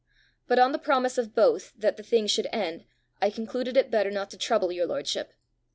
But 0.47 0.57
on 0.57 0.71
the 0.71 0.79
promise 0.79 1.19
of 1.19 1.35
both 1.35 1.73
that 1.77 1.95
the 1.95 2.01
thing 2.01 2.25
should 2.25 2.47
end, 2.51 2.85
I 3.21 3.29
concluded 3.29 3.77
it 3.77 3.91
better 3.91 4.09
not 4.09 4.31
to 4.31 4.37
trouble 4.39 4.71
your 4.71 4.87
lordship. 4.87 5.31